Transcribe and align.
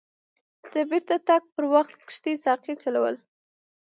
د 0.73 0.75
بیرته 0.89 1.15
تګ 1.27 1.43
پر 1.53 1.63
وخت 1.73 1.93
کښتۍ 2.07 2.33
ساقي 2.45 2.73
چلول. 2.83 3.15